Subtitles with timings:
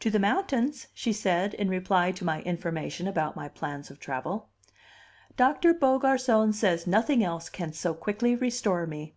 [0.00, 4.50] "To the mountains?" she said, in reply to my information about my plans of travel.
[5.38, 9.14] "Doctor Beaugarcon says nothing else can so quickly restore me."